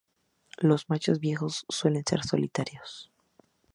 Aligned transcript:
Los 0.57 0.89
machos 0.89 1.19
viejos 1.19 1.63
suelen 1.69 2.03
ser 2.09 2.23
solitarios. 2.23 3.11